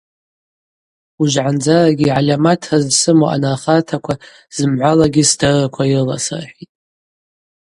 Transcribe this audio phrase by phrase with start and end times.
[1.19, 4.15] Уыжвгӏандзарагьи гӏальаматра зсыму анархартаква
[4.55, 6.75] зымгӏвалагьи сдырраква йрыласырхӏитӏ.